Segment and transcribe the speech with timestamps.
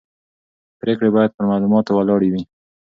[0.79, 2.43] پرېکړې باید پر معلوماتو ولاړې وي